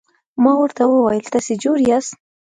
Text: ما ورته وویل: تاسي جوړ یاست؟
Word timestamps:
ما 0.43 0.51
ورته 0.59 0.83
وویل: 0.85 1.25
تاسي 1.33 1.53
جوړ 1.63 1.77
یاست؟ 1.89 2.13